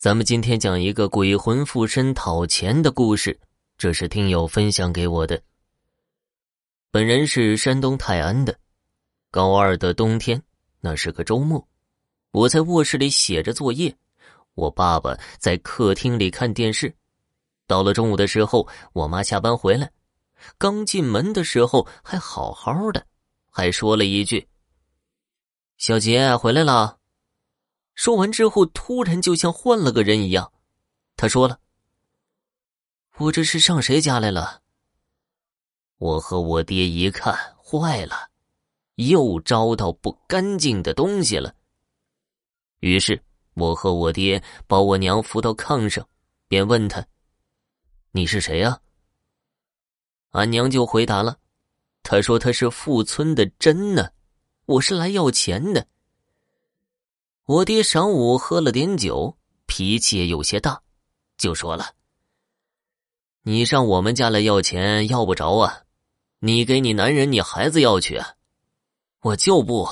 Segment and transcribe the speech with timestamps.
[0.00, 3.38] 咱们今天讲一个鬼魂附身讨钱的故事，
[3.76, 5.42] 这是听友分享给我的。
[6.90, 8.58] 本人是山东泰安的，
[9.30, 10.42] 高二的冬天，
[10.80, 11.68] 那是个周末，
[12.30, 13.94] 我在卧室里写着作业，
[14.54, 16.90] 我爸爸在客厅里看电视。
[17.66, 19.92] 到了中午的时候，我妈下班回来，
[20.56, 23.06] 刚进门的时候还好好的，
[23.50, 24.48] 还说了一句
[25.76, 26.96] ：“小杰回来了。”
[28.00, 30.50] 说完之后，突然就像换了个人一样。
[31.18, 31.60] 他说了
[33.18, 34.62] ：“我这是上谁家来了？”
[36.00, 38.30] 我和我爹一看，坏了，
[38.94, 41.54] 又招到不干净的东西了。
[42.78, 46.08] 于是，我和我爹把我娘扶到炕上，
[46.48, 47.06] 便问他
[48.12, 48.80] ：“你是谁呀？”
[50.32, 51.36] 俺娘就回答了
[52.02, 54.08] ：“他说他是富村的真呢，
[54.64, 55.86] 我是来要钱的。”
[57.50, 59.36] 我爹晌午喝了点酒，
[59.66, 60.80] 脾气也有些大，
[61.36, 61.84] 就说了
[63.42, 65.82] ：“你上我们家来要钱，要不着啊！
[66.38, 68.22] 你给你男人、你孩子要去，
[69.22, 69.88] 我就不，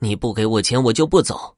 [0.00, 1.56] 你不给我钱，我就不走。”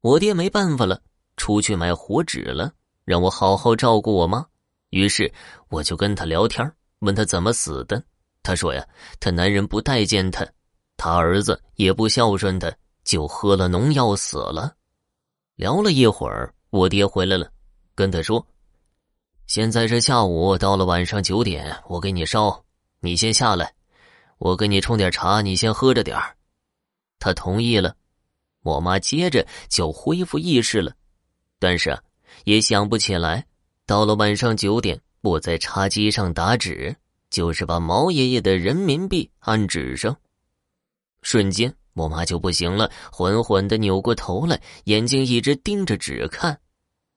[0.00, 1.02] 我爹没办法了，
[1.36, 2.72] 出去买火纸了，
[3.04, 4.46] 让我好好照顾我妈。
[4.88, 5.30] 于是
[5.68, 8.02] 我就跟他聊天，问他怎么死的。
[8.42, 8.82] 他说呀，
[9.20, 10.50] 他男人不待见他，
[10.96, 12.74] 他儿子也不孝顺他。
[13.04, 14.74] 就喝了农药死了。
[15.56, 17.50] 聊了一会儿，我爹回来了，
[17.94, 18.46] 跟他说
[19.46, 22.64] ：“现在是下午，到了晚上九点，我给你烧，
[23.00, 23.74] 你先下来，
[24.38, 26.36] 我给你冲点茶，你先喝着点儿。”
[27.20, 27.94] 他同意了。
[28.62, 30.94] 我妈接着就恢复意识了，
[31.58, 31.98] 但是
[32.44, 33.44] 也想不起来。
[33.86, 36.94] 到了晚上九点，我在茶几上打纸，
[37.28, 40.16] 就是把毛爷爷的人民币按纸上，
[41.22, 41.74] 瞬间。
[41.94, 46.58] 我妈就不行了，缓缓的扭过头来，眼睛一直盯着纸看。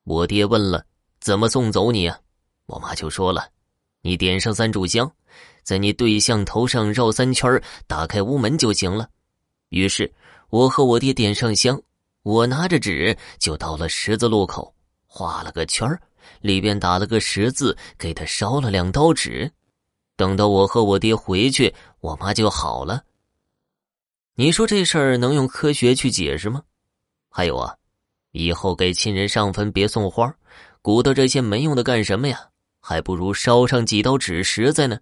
[0.04, 0.86] 我爹问了
[1.20, 2.20] ：“怎么送走你啊？”
[2.68, 3.48] 我妈就说了
[4.02, 5.10] ：“你点上三炷香，
[5.64, 9.08] 在你对象头上绕三圈，打开屋门就行了。”
[9.70, 10.14] 于是，
[10.50, 11.82] 我和我爹点上香，
[12.24, 14.74] 我拿着纸就到了十字路口，
[15.08, 15.88] 画了个圈
[16.42, 19.52] 里边打了个十字，给他烧了两刀纸。
[20.18, 23.04] 等到我和我爹回去，我妈就好了。
[24.38, 26.62] 你说这事儿能用科学去解释吗？
[27.30, 27.74] 还有啊，
[28.32, 30.36] 以后给亲人上坟别送花，
[30.82, 32.50] 鼓捣这些没用的干什么呀？
[32.82, 35.00] 还不如烧上几刀纸实在呢。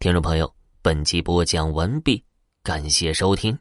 [0.00, 0.52] 听众朋友，
[0.82, 2.24] 本集播讲完毕，
[2.64, 3.56] 感谢收听。